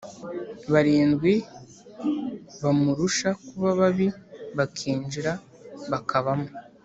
[0.71, 1.33] barindwi
[2.61, 4.07] bamurusha kuba babi
[4.57, 5.31] bakinjira
[5.91, 6.47] bakabamo